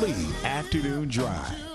[0.00, 1.69] Lee Afternoon Drive.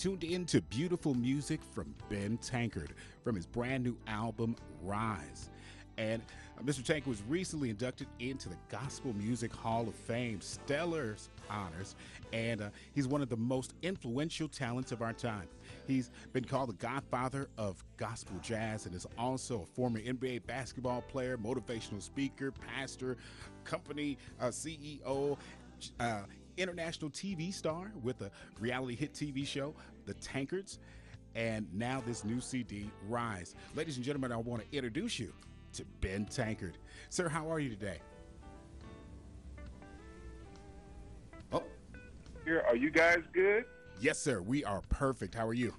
[0.00, 5.50] Tuned in to beautiful music from Ben Tankard from his brand new album, Rise.
[5.98, 6.22] And
[6.58, 6.82] uh, Mr.
[6.82, 11.16] Tankard was recently inducted into the Gospel Music Hall of Fame, stellar
[11.50, 11.96] honors,
[12.32, 15.46] and uh, he's one of the most influential talents of our time.
[15.86, 21.02] He's been called the godfather of gospel jazz and is also a former NBA basketball
[21.02, 23.18] player, motivational speaker, pastor,
[23.64, 25.36] company uh, CEO.
[25.98, 26.20] Uh,
[26.64, 29.74] international TV star with a reality hit TV show,
[30.06, 30.78] The Tankards,
[31.34, 33.54] and now this new CD, Rise.
[33.74, 35.32] Ladies and gentlemen, I want to introduce you
[35.74, 36.78] to Ben Tankard.
[37.08, 37.98] Sir, how are you today?
[41.52, 41.62] Oh,
[42.44, 43.64] Here, are you guys good?
[44.00, 44.40] yes, sir.
[44.42, 45.34] We are perfect.
[45.34, 45.74] How are you?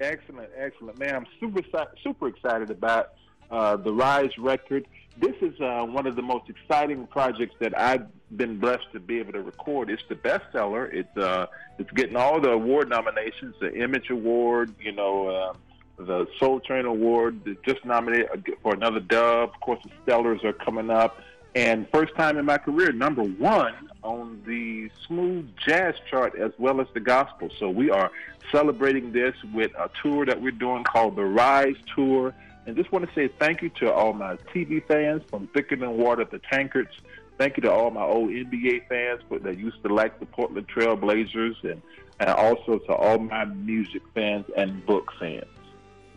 [0.00, 1.16] Excellent, excellent, man.
[1.16, 1.62] I'm super
[2.02, 3.14] super excited about
[3.50, 4.86] uh, the Rise record.
[5.18, 9.18] This is uh, one of the most exciting projects that I've been blessed to be
[9.18, 9.88] able to record.
[9.88, 10.92] It's the bestseller.
[10.92, 11.46] It's uh,
[11.78, 15.52] it's getting all the award nominations, the Image Award, you know, uh,
[15.98, 17.56] the Soul Train Award.
[17.64, 18.28] Just nominated
[18.62, 19.50] for another Dove.
[19.50, 21.18] Of course, the Stellars are coming up,
[21.54, 26.80] and first time in my career, number one on the smooth jazz chart as well
[26.80, 27.48] as the gospel.
[27.58, 28.10] So we are
[28.52, 32.34] celebrating this with a tour that we're doing called the Rise Tour.
[32.66, 35.96] And just want to say thank you to all my TV fans from Thicker Than
[35.96, 36.90] Water to Tankards.
[37.38, 40.96] Thank you to all my old NBA fans that used to like the Portland Trail
[40.96, 41.80] Blazers and,
[42.18, 45.44] and also to all my music fans and book fans.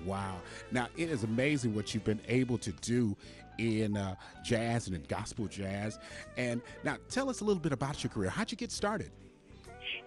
[0.05, 0.37] Wow.
[0.71, 3.15] Now, it is amazing what you've been able to do
[3.57, 5.99] in uh, jazz and in gospel jazz.
[6.37, 8.29] And now, tell us a little bit about your career.
[8.29, 9.11] How'd you get started?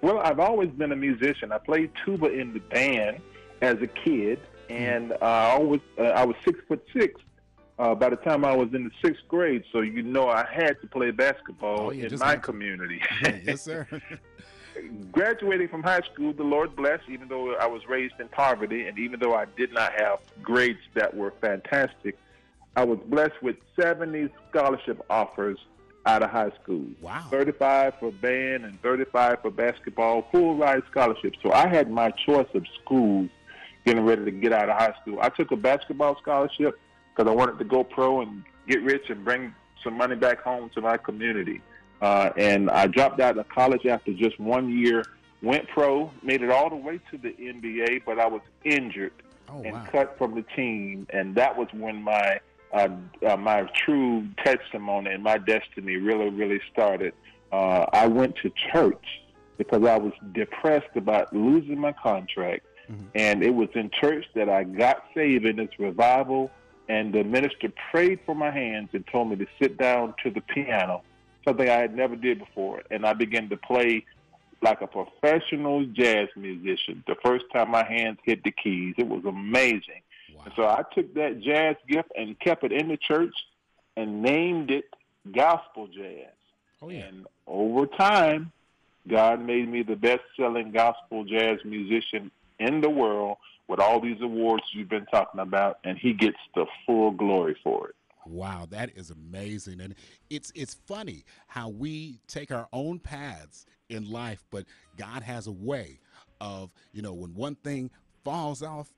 [0.00, 1.52] Well, I've always been a musician.
[1.52, 3.20] I played tuba in the band
[3.60, 4.41] as a kid,
[4.72, 7.21] and uh, I always uh, I was six foot six
[7.78, 9.65] uh, by the time I was in the sixth grade.
[9.72, 13.00] So you know I had to play basketball Oh, yeah, in my community.
[13.44, 13.87] yes, sir.
[15.12, 17.00] Graduating from high school, the Lord bless.
[17.09, 20.81] Even though I was raised in poverty, and even though I did not have grades
[20.94, 22.16] that were fantastic,
[22.75, 25.59] I was blessed with seventy scholarship offers
[26.06, 26.84] out of high school.
[27.00, 27.25] Wow.
[27.31, 31.38] 35 for band and 35 for basketball, full ride scholarships.
[31.44, 33.31] So I had my choice of schools
[33.84, 35.19] getting ready to get out of high school.
[35.20, 36.78] I took a basketball scholarship
[37.15, 40.70] because I wanted to go pro and get rich and bring some money back home
[40.75, 41.60] to my community.
[42.00, 45.04] Uh, and I dropped out of college after just one year,
[45.43, 49.12] went pro, made it all the way to the NBA, but I was injured
[49.48, 49.87] Oh, and wow.
[49.91, 52.41] cut from the team, and that was when my
[52.72, 52.88] uh,
[53.26, 57.12] uh, my true testimony and my destiny really, really started.
[57.53, 59.04] Uh, I went to church
[59.59, 63.06] because I was depressed about losing my contract, Mhm.
[63.14, 66.50] and it was in church that I got saved in this revival.
[66.88, 70.41] And the minister prayed for my hands and told me to sit down to the
[70.41, 71.02] piano,
[71.47, 74.04] something I had never did before, and I began to play
[74.60, 77.02] like a professional jazz musician.
[77.06, 80.02] The first time my hands hit the keys, it was amazing.
[80.34, 80.42] Wow.
[80.44, 83.34] And so I took that jazz gift and kept it in the church
[83.97, 84.84] and named it
[85.32, 86.34] gospel jazz.
[86.81, 87.05] Oh, yeah.
[87.06, 88.52] And over time,
[89.08, 92.31] God made me the best selling gospel jazz musician
[92.62, 93.38] in the world
[93.69, 97.88] with all these awards you've been talking about, and he gets the full glory for
[97.88, 97.94] it.
[98.26, 99.81] Wow, that is amazing.
[99.81, 99.94] And
[100.31, 104.64] it's it's funny how we take our own paths in life, but
[104.97, 105.99] God has a way
[106.41, 107.91] of, you know, when one thing
[108.25, 108.93] falls off,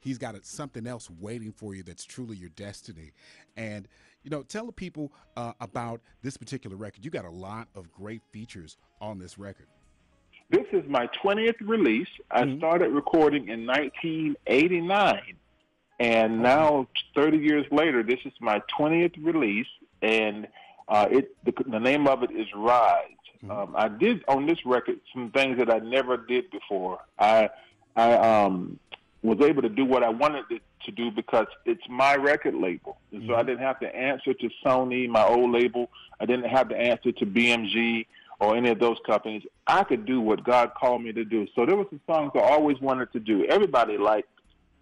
[0.00, 3.12] he's got something else waiting for you that's truly your destiny.
[3.56, 3.86] And
[4.22, 7.04] you know, tell the people uh, about this particular record.
[7.04, 9.66] You got a lot of great features on this record.
[10.50, 12.08] This is my 20th release.
[12.30, 12.58] I Mhm.
[12.58, 15.36] started recording in 1989.
[16.00, 19.68] And now, 30 years later, this is my 20th release,
[20.02, 20.48] and
[20.88, 23.04] uh, it the, the name of it is Rise.
[23.44, 23.50] Mm-hmm.
[23.50, 27.00] Um, I did on this record some things that I never did before.
[27.18, 27.50] I
[27.94, 28.78] I um,
[29.22, 32.96] was able to do what I wanted to, to do because it's my record label,
[33.12, 33.48] and so I mm-hmm.
[33.48, 35.90] didn't have to answer to Sony, my old label.
[36.18, 38.06] I didn't have to answer to BMG
[38.40, 39.42] or any of those companies.
[39.66, 41.46] I could do what God called me to do.
[41.54, 43.44] So there were some songs I always wanted to do.
[43.44, 44.28] Everybody liked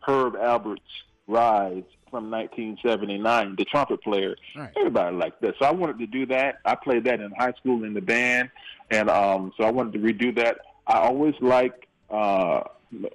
[0.07, 0.81] Herb Alpert's
[1.27, 4.35] Rise from 1979, the trumpet player.
[4.57, 4.71] Right.
[4.79, 5.57] Everybody liked that.
[5.59, 6.61] So I wanted to do that.
[6.65, 8.51] I played that in high school in the band,
[8.91, 10.59] and um, so I wanted to redo that.
[10.87, 12.63] I always liked uh,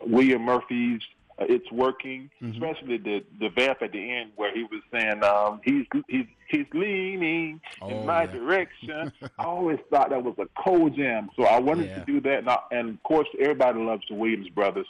[0.05, 1.01] William Murphy's
[1.39, 2.51] uh, "It's Working," mm-hmm.
[2.53, 6.65] especially the the vamp at the end where he was saying um, he's he's he's
[6.73, 8.31] leaning oh, in my yeah.
[8.31, 9.11] direction.
[9.39, 11.99] I always thought that was a cold jam, so I wanted yeah.
[11.99, 12.39] to do that.
[12.39, 14.87] And, I, and of course, everybody loves the Williams brothers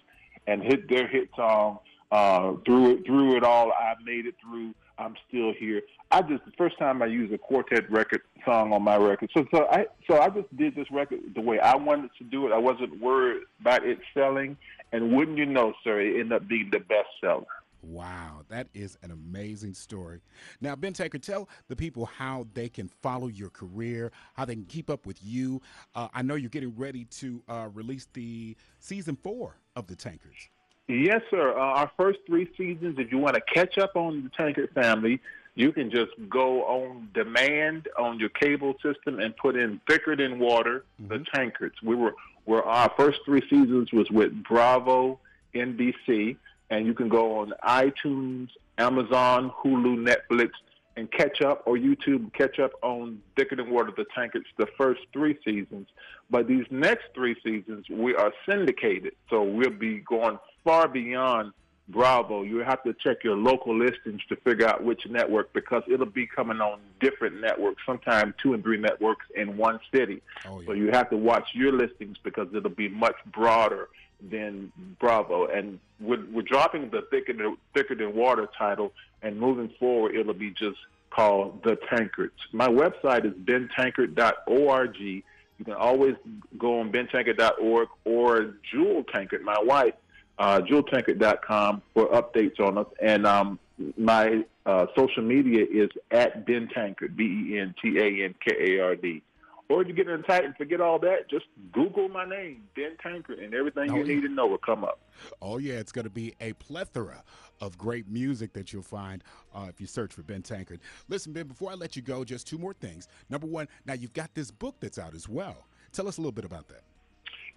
[0.47, 1.79] and hit their hit song
[2.13, 4.73] uh, through it, through it all, I made it through.
[4.99, 5.81] I'm still here.
[6.11, 9.31] I just the first time I used a quartet record song on my record.
[9.35, 12.45] So so I so I just did this record the way I wanted to do
[12.45, 12.53] it.
[12.53, 14.55] I wasn't worried about it selling,
[14.93, 17.45] and wouldn't you know, sir, it ended up being the best seller.
[17.81, 20.21] Wow, that is an amazing story.
[20.61, 24.63] Now, Ben Tankard, tell the people how they can follow your career, how they can
[24.63, 25.61] keep up with you.
[25.93, 30.47] Uh, I know you're getting ready to uh, release the season four of the Tankards.
[30.87, 31.57] Yes, sir.
[31.57, 35.19] Uh, our first three seasons, if you want to catch up on the Tankard family,
[35.55, 40.39] you can just go on demand on your cable system and put in Thicker Than
[40.39, 41.13] Water, mm-hmm.
[41.13, 41.75] the Tankards.
[41.83, 42.13] We were,
[42.45, 45.19] were our first three seasons was with Bravo,
[45.55, 46.37] NBC,
[46.69, 50.51] and you can go on iTunes, Amazon, Hulu, Netflix,
[50.95, 55.01] and catch up, or YouTube catch up on Thicker Than Water, the Tankards, the first
[55.11, 55.87] three seasons.
[56.29, 61.53] But these next three seasons, we are syndicated, so we'll be going far beyond
[61.89, 62.43] Bravo.
[62.43, 66.25] You have to check your local listings to figure out which network because it'll be
[66.25, 70.21] coming on different networks, sometimes two and three networks in one city.
[70.45, 70.67] Oh, yeah.
[70.67, 73.89] So you have to watch your listings because it'll be much broader
[74.29, 75.47] than Bravo.
[75.47, 80.33] And we're, we're dropping the thicker than, thicker than water title, and moving forward, it'll
[80.33, 80.77] be just
[81.09, 82.33] called The Tankards.
[82.51, 84.97] My website is bentankard.org.
[84.99, 85.21] You
[85.65, 86.15] can always
[86.57, 89.93] go on bentankard.org or Jewel Tankard, my wife,
[90.39, 92.87] uh, jeweltankard.com for updates on us.
[93.01, 93.59] And um,
[93.97, 98.77] my uh, social media is at Ben Tankard, B E N T A N K
[98.77, 99.21] A R D.
[99.69, 102.97] Or if you get in tight and forget all that, just Google my name, Ben
[103.01, 104.99] Tankard, and everything oh, you need to know will come up.
[105.41, 107.23] Oh, yeah, it's going to be a plethora
[107.61, 109.23] of great music that you'll find
[109.55, 110.79] uh, if you search for Ben Tankard.
[111.07, 113.07] Listen, Ben, before I let you go, just two more things.
[113.29, 115.65] Number one, now you've got this book that's out as well.
[115.93, 116.81] Tell us a little bit about that.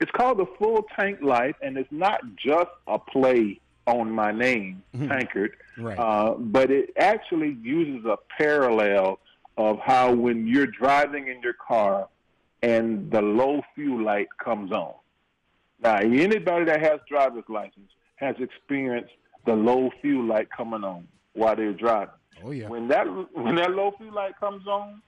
[0.01, 4.83] It's called The Full Tank Life, and it's not just a play on my name,
[4.95, 5.09] mm-hmm.
[5.09, 5.99] Tankard, right.
[5.99, 9.21] uh, but it actually uses a parallel
[9.57, 12.09] of how when you're driving in your car
[12.63, 14.95] and the low fuel light comes on.
[15.81, 19.13] Now, anybody that has driver's license has experienced
[19.45, 22.15] the low fuel light coming on while they're driving.
[22.43, 22.69] Oh yeah.
[22.69, 25.01] When that when that low fuel light comes on,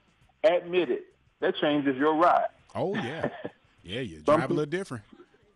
[0.44, 1.06] admit it,
[1.40, 2.48] that changes your ride.
[2.74, 3.28] Oh yeah.
[3.82, 5.04] Yeah, you drive people, a little different.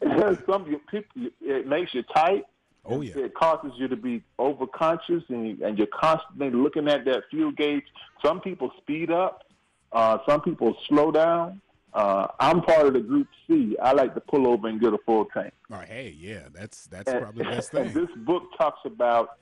[0.47, 2.45] Some people, it makes you tight.
[2.85, 3.17] Oh yeah.
[3.17, 7.85] It causes you to be overconscious, and and you're constantly looking at that fuel gauge.
[8.25, 9.45] Some people speed up.
[9.93, 11.61] Uh, some people slow down.
[11.95, 13.77] Uh, I'm part of the group C.
[13.81, 15.53] I like to pull over and get a full tank.
[15.71, 17.93] Oh, hey, yeah, that's that's and, probably the best thing.
[17.93, 19.37] this book talks about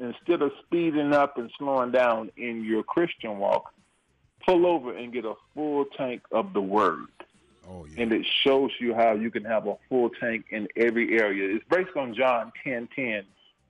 [0.00, 3.72] instead of speeding up and slowing down in your Christian walk,
[4.44, 7.06] pull over and get a full tank of the Word.
[7.68, 8.02] Oh, yeah.
[8.02, 11.56] And it shows you how you can have a full tank in every area.
[11.56, 13.24] It's based on John 10 10.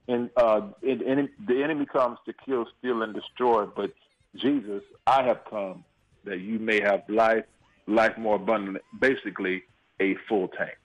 [0.06, 3.66] And, uh, and, and the enemy comes to kill, steal, and destroy.
[3.66, 3.92] But
[4.36, 5.84] Jesus, I have come
[6.24, 7.44] that you may have life,
[7.86, 8.78] life more abundant.
[8.98, 9.62] Basically,
[10.00, 10.76] a full tank.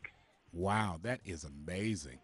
[0.54, 2.20] Wow, that is amazing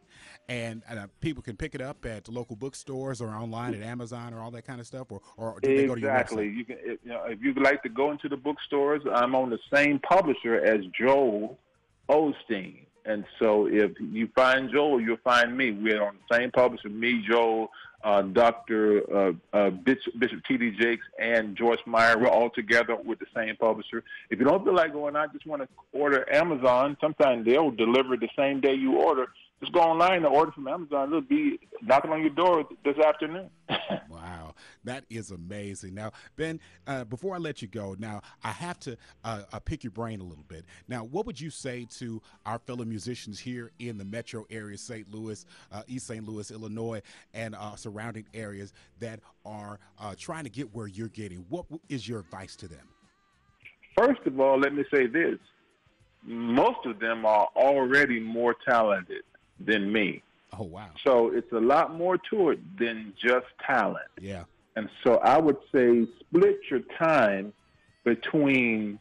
[0.48, 4.42] and uh, people can pick it up at local bookstores or online at Amazon or
[4.42, 6.50] all that kind of stuff, or, or do they go to your Exactly.
[6.50, 9.60] You can, you know, if you'd like to go into the bookstores, I'm on the
[9.74, 11.58] same publisher as Joel
[12.10, 12.86] Osteen.
[13.06, 15.72] And so if you find Joel, you'll find me.
[15.72, 17.70] We're on the same publisher, me, Joel,
[18.04, 19.02] uh, Dr.
[19.14, 20.72] Uh, uh, Bishop, Bishop T.D.
[20.80, 22.18] Jakes, and Joyce Meyer.
[22.18, 24.04] We're all together with the same publisher.
[24.30, 26.98] If you don't feel like going, I just want to order Amazon.
[27.00, 29.28] Sometimes they'll deliver the same day you order
[29.62, 31.08] just go online and order from Amazon.
[31.08, 33.50] It'll be knocking on your door this afternoon.
[34.10, 35.94] wow, that is amazing.
[35.94, 39.84] Now, Ben, uh, before I let you go, now I have to uh, uh, pick
[39.84, 40.66] your brain a little bit.
[40.90, 45.10] Now, what would you say to our fellow musicians here in the metro area, St.
[45.14, 46.28] Louis, uh, East St.
[46.28, 47.02] Louis, Illinois,
[47.34, 51.46] and uh, surrounding areas that are uh, trying to get where you're getting?
[51.48, 52.88] What is your advice to them?
[53.98, 55.40] First of all, let me say this
[56.28, 59.24] most of them are already more talented
[59.60, 60.22] than me.
[60.58, 60.90] Oh wow!
[61.06, 64.08] So it's a lot more to it than just talent.
[64.20, 64.44] Yeah.
[64.76, 67.54] And so I would say split your time
[68.04, 69.00] between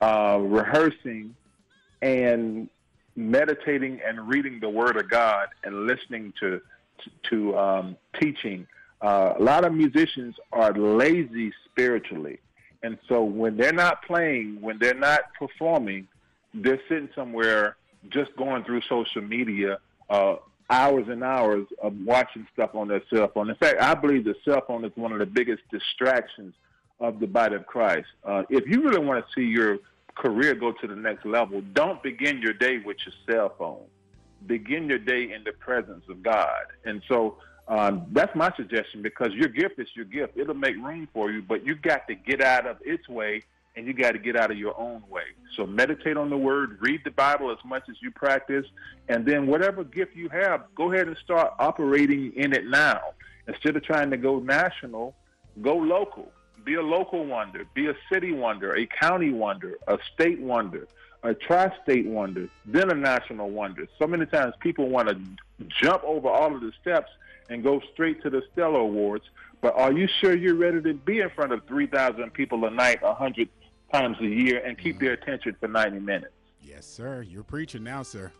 [0.00, 1.34] uh, rehearsing
[2.02, 2.68] and
[3.16, 6.60] meditating and reading the Word of God and listening to
[7.30, 8.66] to um, teaching.
[9.00, 12.38] Uh, a lot of musicians are lazy spiritually,
[12.82, 16.06] and so when they're not playing, when they're not performing,
[16.52, 17.76] they're sitting somewhere
[18.10, 19.78] just going through social media,
[20.10, 20.36] uh,
[20.68, 23.48] hours and hours of watching stuff on their cell phone.
[23.48, 26.54] In fact, I believe the cell phone is one of the biggest distractions
[27.00, 28.08] of the body of Christ.
[28.24, 29.78] Uh, if you really want to see your
[30.14, 33.84] career go to the next level, don't begin your day with your cell phone.
[34.46, 36.64] Begin your day in the presence of God.
[36.84, 37.38] And so
[37.68, 40.36] um, that's my suggestion because your gift is your gift.
[40.36, 43.42] It'll make room for you, but you got to get out of its way
[43.76, 45.22] and you got to get out of your own way.
[45.56, 48.66] So meditate on the word, read the Bible as much as you practice,
[49.08, 53.00] and then whatever gift you have, go ahead and start operating in it now.
[53.46, 55.14] Instead of trying to go national,
[55.62, 56.30] go local.
[56.64, 60.86] Be a local wonder, be a city wonder, a county wonder, a state wonder,
[61.22, 63.86] a tri state wonder, then a national wonder.
[63.98, 65.18] So many times people want to
[65.68, 67.10] jump over all of the steps
[67.48, 69.24] and go straight to the Stellar Awards.
[69.62, 73.02] But are you sure you're ready to be in front of 3,000 people a night,
[73.02, 73.48] 100
[73.92, 76.32] times a year and keep their attention for 90 minutes.
[76.62, 77.22] Yes, sir.
[77.22, 78.32] You're preaching now, sir.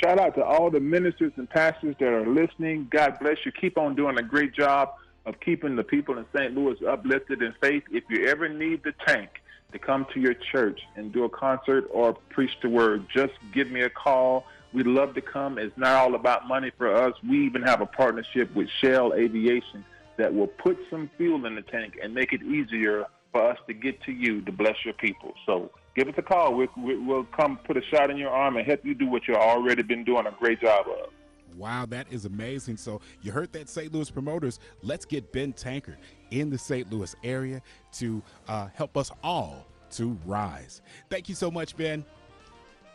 [0.02, 2.88] Shout out to all the ministers and pastors that are listening.
[2.90, 3.52] God bless you.
[3.52, 4.94] Keep on doing a great job
[5.26, 6.56] of keeping the people in St.
[6.56, 7.84] Louis uplifted in faith.
[7.92, 9.30] If you ever need the tank
[9.72, 13.72] to come to your church and do a concert or preach the word, just give
[13.72, 14.46] me a call.
[14.74, 15.58] We'd love to come.
[15.58, 17.14] It's not all about money for us.
[17.28, 19.84] We even have a partnership with Shell Aviation
[20.18, 23.74] that will put some fuel in the tank and make it easier for us to
[23.74, 25.34] get to you to bless your people.
[25.46, 26.56] So give us a call.
[26.56, 29.38] We'll, we'll come put a shot in your arm and help you do what you've
[29.38, 31.10] already been doing a great job of.
[31.56, 32.78] Wow, that is amazing.
[32.78, 33.94] So you heard that St.
[33.94, 34.60] Louis promoters.
[34.84, 35.98] Let's get Ben Tankard
[36.32, 36.92] in the St.
[36.92, 37.62] Louis area
[37.94, 40.82] to uh, help us all to rise.
[41.10, 42.06] Thank you so much, Ben.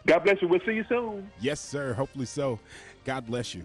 [0.06, 0.48] God bless you.
[0.48, 1.30] We'll see you soon.
[1.40, 1.92] Yes, sir.
[1.92, 2.58] Hopefully so.
[3.04, 3.64] God bless you.